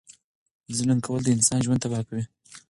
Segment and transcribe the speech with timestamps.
[0.77, 2.23] ظلم کول د انسان ژوند تبا کوي.